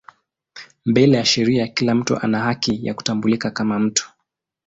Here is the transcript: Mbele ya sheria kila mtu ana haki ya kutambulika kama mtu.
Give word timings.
Mbele 0.85 1.17
ya 1.17 1.25
sheria 1.25 1.67
kila 1.67 1.95
mtu 1.95 2.17
ana 2.17 2.39
haki 2.39 2.85
ya 2.85 2.93
kutambulika 2.93 3.51
kama 3.51 3.79
mtu. 3.79 4.09